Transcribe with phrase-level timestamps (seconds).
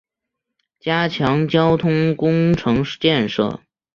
[0.79, 3.61] 加强交通工程建设